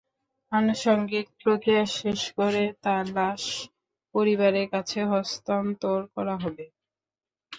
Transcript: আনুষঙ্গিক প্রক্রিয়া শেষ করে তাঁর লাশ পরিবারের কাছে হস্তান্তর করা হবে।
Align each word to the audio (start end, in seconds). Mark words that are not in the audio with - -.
আনুষঙ্গিক 0.51 1.27
প্রক্রিয়া 1.39 1.83
শেষ 1.97 2.21
করে 2.37 2.63
তাঁর 2.83 3.05
লাশ 3.17 3.43
পরিবারের 4.15 4.67
কাছে 4.73 4.99
হস্তান্তর 5.11 5.99
করা 6.15 6.35
হবে। 6.43 6.65